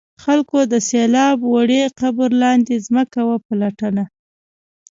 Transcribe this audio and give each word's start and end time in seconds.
خلکو 0.23 0.59
د 0.71 0.73
سیلاب 0.89 1.37
وړي 1.53 1.81
قبر 1.99 2.29
لاندې 2.43 2.75
ځمکه 2.87 3.19
وپلټله. 3.31 4.05